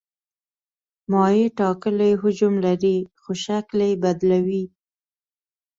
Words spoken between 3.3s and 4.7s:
شکل یې بدلوي.